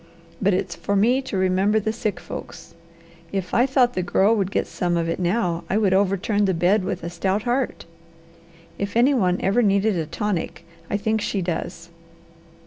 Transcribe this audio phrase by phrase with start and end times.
[0.41, 2.73] But it's for me to remember the sick folks!
[3.31, 6.55] If I thought the Girl would get some of it now, I could overturn the
[6.55, 7.85] bed with a stout heart.
[8.79, 11.89] If any one ever needed a tonic, I think she does.